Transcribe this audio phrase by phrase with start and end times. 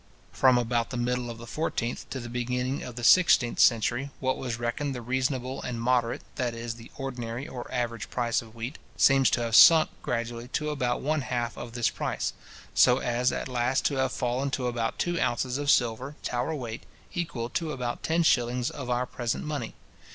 [0.31, 4.35] From about the middle of the fourteenth to the beginning of the sixteenth century, what
[4.35, 8.79] was reckoned the reasonable and moderate, that is, the ordinary or average price of wheat,
[8.97, 12.33] seems to have sunk gradually to about one half of this price;
[12.73, 16.81] so as at last to have fallen to about two ounces of silver, Tower weight,
[17.13, 19.75] equal to about ten shillings of our present money.